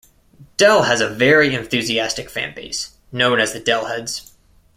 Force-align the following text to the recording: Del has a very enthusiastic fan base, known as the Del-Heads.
Del 0.57 0.81
has 0.85 0.99
a 0.99 1.07
very 1.07 1.53
enthusiastic 1.53 2.27
fan 2.27 2.55
base, 2.55 2.97
known 3.11 3.39
as 3.39 3.53
the 3.53 3.59
Del-Heads. 3.59 4.33